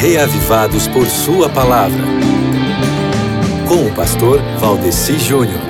[0.00, 2.04] reavivados por Sua palavra.
[3.66, 5.60] Com o pastor Valdeci Júnior.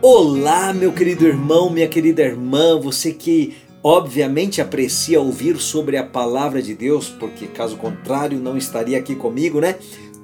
[0.00, 6.62] Olá, meu querido irmão, minha querida irmã, você que obviamente aprecia ouvir sobre a palavra
[6.62, 9.74] de Deus, porque caso contrário não estaria aqui comigo, né?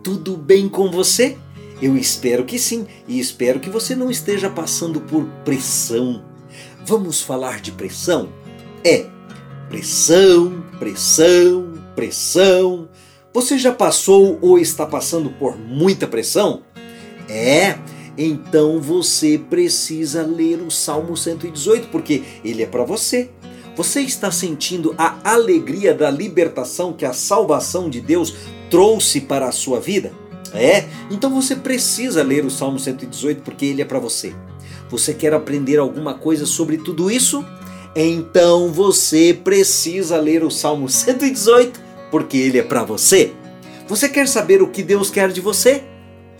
[0.05, 1.37] Tudo bem com você?
[1.83, 6.23] Eu espero que sim, e espero que você não esteja passando por pressão.
[6.87, 8.29] Vamos falar de pressão?
[8.84, 9.07] É,
[9.70, 12.88] pressão, pressão, pressão.
[13.33, 16.62] Você já passou ou está passando por muita pressão?
[17.28, 17.78] É,
[18.19, 23.30] então você precisa ler o Salmo 118, porque ele é para você.
[23.77, 28.34] Você está sentindo a alegria da libertação que a salvação de Deus
[28.69, 30.12] trouxe para a sua vida?
[30.52, 30.87] É?
[31.09, 34.34] Então você precisa ler o Salmo 118 porque ele é para você.
[34.91, 37.47] Você quer aprender alguma coisa sobre tudo isso?
[37.95, 43.33] Então você precisa ler o Salmo 118 porque ele é para você.
[43.89, 45.83] Você quer saber o que Deus quer de você?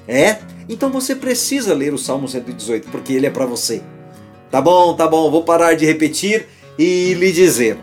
[0.06, 0.39] É?
[0.69, 3.83] Então você precisa ler o Salmo 118 porque ele é para você.
[4.50, 6.47] Tá bom, tá bom, vou parar de repetir
[6.78, 7.78] e lhe dizer.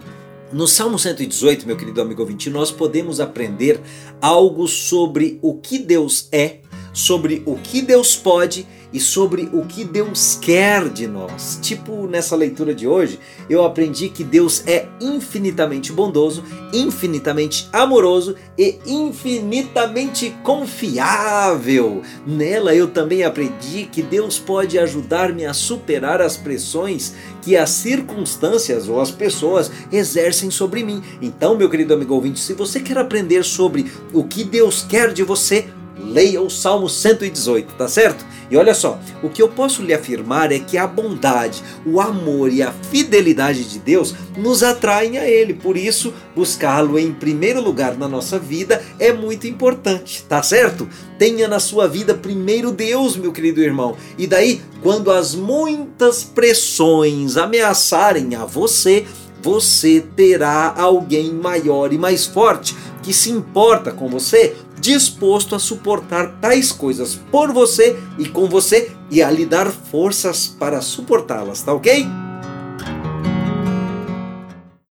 [0.52, 3.82] No Salmo 118, meu querido amigo ouvinte, nós podemos aprender
[4.22, 6.60] algo sobre o que Deus é,
[6.98, 11.60] sobre o que Deus pode e sobre o que Deus quer de nós.
[11.62, 18.80] Tipo, nessa leitura de hoje, eu aprendi que Deus é infinitamente bondoso, infinitamente amoroso e
[18.86, 22.02] infinitamente confiável.
[22.26, 28.90] Nela eu também aprendi que Deus pode ajudar-me a superar as pressões que as circunstâncias
[28.90, 31.04] ou as pessoas exercem sobre mim.
[31.22, 35.24] Então, meu querido amigo ouvinte, se você quer aprender sobre o que Deus quer de
[35.24, 35.68] você,
[36.00, 38.26] leia o Salmo 118, tá certo?
[38.50, 42.52] E olha só, o que eu posso lhe afirmar é que a bondade, o amor
[42.52, 45.54] e a fidelidade de Deus nos atraem a Ele.
[45.54, 50.88] Por isso, buscá-lo em primeiro lugar na nossa vida é muito importante, tá certo?
[51.20, 53.98] Tenha na sua vida primeiro Deus, meu querido irmão.
[54.18, 59.06] E daí, quando as muitas pressões ameaçarem a você,
[59.42, 62.76] você terá alguém maior e mais forte
[63.08, 68.92] que se importa com você, disposto a suportar tais coisas por você e com você
[69.10, 72.06] e a lhe dar forças para suportá-las, tá ok?